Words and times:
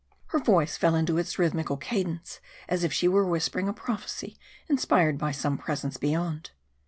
Her 0.29 0.39
voice 0.39 0.77
fell 0.77 0.95
into 0.95 1.19
its 1.19 1.37
rhythmical 1.37 1.77
cadence, 1.77 2.39
as 2.67 2.83
if 2.83 2.91
she 2.91 3.07
were 3.07 3.23
whispering 3.23 3.67
a 3.69 3.73
prophecy 3.73 4.39
inspired 4.67 5.19
by 5.19 5.31
some 5.31 5.59
presence 5.59 5.97
beyond. 5.97 6.49